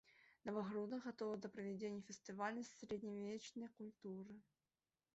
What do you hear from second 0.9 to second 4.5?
гатовы да правядзення фестывалю сярэднявечнай культуры.